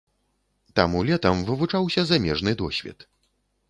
Таму 0.79 1.03
летам 1.11 1.45
вывучаўся 1.51 2.01
замежны 2.15 2.51
досвед. 2.67 3.11